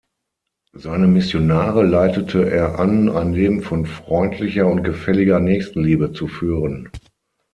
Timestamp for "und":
4.65-4.81